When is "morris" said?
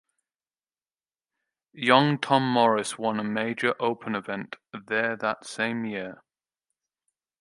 2.51-2.97